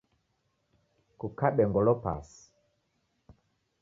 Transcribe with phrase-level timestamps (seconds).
[1.19, 2.41] Kukabe ngolo pasi